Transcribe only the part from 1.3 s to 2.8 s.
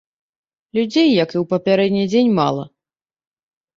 і ў папярэдні дзень мала.